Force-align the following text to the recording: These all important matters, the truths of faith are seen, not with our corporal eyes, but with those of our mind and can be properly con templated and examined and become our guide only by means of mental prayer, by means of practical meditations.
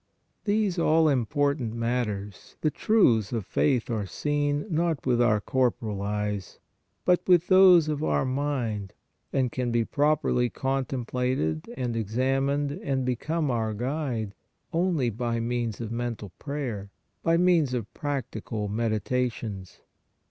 These 0.45 0.79
all 0.79 1.07
important 1.07 1.75
matters, 1.75 2.55
the 2.61 2.71
truths 2.71 3.31
of 3.31 3.45
faith 3.45 3.87
are 3.91 4.07
seen, 4.07 4.65
not 4.67 5.05
with 5.05 5.21
our 5.21 5.39
corporal 5.39 6.01
eyes, 6.01 6.57
but 7.05 7.21
with 7.27 7.49
those 7.49 7.87
of 7.87 8.03
our 8.03 8.25
mind 8.25 8.93
and 9.31 9.51
can 9.51 9.71
be 9.71 9.85
properly 9.85 10.49
con 10.49 10.85
templated 10.85 11.71
and 11.77 11.95
examined 11.95 12.71
and 12.71 13.05
become 13.05 13.51
our 13.51 13.75
guide 13.75 14.33
only 14.73 15.11
by 15.11 15.39
means 15.39 15.79
of 15.79 15.91
mental 15.91 16.29
prayer, 16.39 16.89
by 17.21 17.37
means 17.37 17.75
of 17.75 17.93
practical 17.93 18.67
meditations. 18.67 19.81